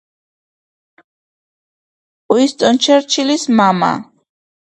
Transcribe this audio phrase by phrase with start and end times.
[2.35, 3.93] უინსტონ ჩერჩილის მამა.